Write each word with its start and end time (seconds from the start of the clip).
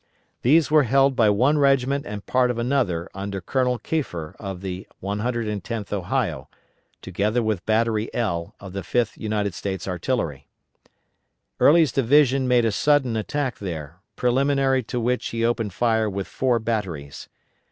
These 0.41 0.71
were 0.71 0.81
held 0.81 1.15
by 1.15 1.29
one 1.29 1.59
regiment, 1.59 2.07
and 2.07 2.25
part 2.25 2.49
of 2.49 2.57
another 2.57 3.07
under 3.13 3.39
Colonel 3.39 3.77
Keifer 3.77 4.35
of 4.39 4.61
the 4.61 4.87
110th 5.03 5.93
Ohio, 5.93 6.49
together 7.03 7.43
with 7.43 7.63
Battery 7.67 8.11
"L" 8.11 8.55
of 8.59 8.73
the 8.73 8.81
5th 8.81 9.15
United 9.15 9.53
States 9.53 9.87
Artillery. 9.87 10.47
Early's 11.59 11.91
division 11.91 12.47
made 12.47 12.65
a 12.65 12.71
sudden 12.71 13.15
attack 13.15 13.59
there, 13.59 13.99
preliminary 14.15 14.81
to 14.85 14.99
which 14.99 15.27
he 15.27 15.45
opened 15.45 15.71
fire 15.71 16.09
with 16.09 16.25
four 16.25 16.57
batteries. 16.57 17.29